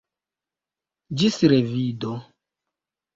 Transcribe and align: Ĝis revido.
Ĝis 1.21 1.37
revido. 1.53 2.15